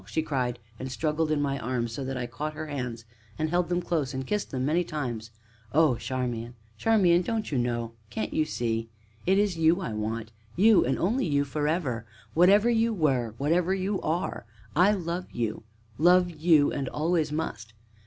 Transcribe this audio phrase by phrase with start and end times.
[0.07, 3.05] she cried, and struggled in my arms, so that I caught her hands,
[3.37, 5.29] and held them close, and kissed them many times.
[5.73, 6.55] "Oh, Charmian!
[6.75, 7.21] Charmian!
[7.21, 8.89] don't you know can't you see
[9.27, 14.01] it is you I want you, and only you forever; whatever you were whatever you
[14.01, 15.65] are I love you
[15.99, 17.75] love you, and always must!